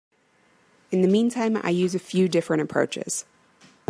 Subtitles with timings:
[0.89, 3.23] In the meantime, I use a few different approaches.